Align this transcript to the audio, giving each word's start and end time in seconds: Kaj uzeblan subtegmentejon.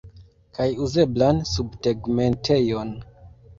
Kaj 0.57 0.65
uzeblan 0.85 1.43
subtegmentejon. 1.51 2.93